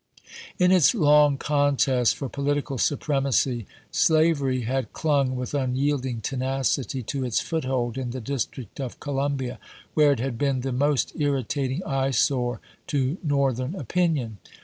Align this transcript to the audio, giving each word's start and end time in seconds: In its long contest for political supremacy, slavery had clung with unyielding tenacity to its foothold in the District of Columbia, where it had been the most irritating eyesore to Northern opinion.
In 0.57 0.71
its 0.71 0.95
long 0.95 1.37
contest 1.37 2.15
for 2.17 2.27
political 2.27 2.79
supremacy, 2.79 3.67
slavery 3.91 4.61
had 4.61 4.93
clung 4.93 5.35
with 5.35 5.53
unyielding 5.53 6.21
tenacity 6.21 7.03
to 7.03 7.23
its 7.23 7.39
foothold 7.39 7.99
in 7.99 8.09
the 8.09 8.19
District 8.19 8.79
of 8.79 8.99
Columbia, 8.99 9.59
where 9.93 10.11
it 10.11 10.19
had 10.19 10.39
been 10.39 10.61
the 10.61 10.71
most 10.71 11.11
irritating 11.19 11.83
eyesore 11.83 12.59
to 12.87 13.19
Northern 13.21 13.75
opinion. 13.75 14.39